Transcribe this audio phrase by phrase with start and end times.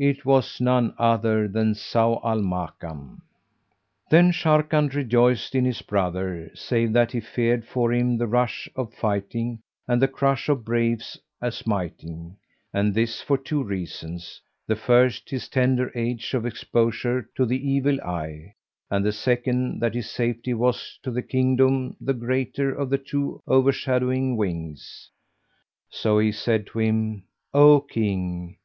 [0.00, 3.20] it was none other than Zau al Makan.
[4.10, 8.92] Then Sharrkan rejoiced in his brother, save that he feared for him the rush of
[8.92, 12.34] fighting and the crush of braves a smiting;
[12.74, 18.00] and this for two reasons, the first, his tender age and exposure to the evil
[18.02, 18.56] eye,
[18.90, 23.40] and the second, that his safety was to the kingdom the greater of the two
[23.46, 25.10] overshadowing wings.
[25.88, 27.22] So he said to him,
[27.54, 28.56] "O King!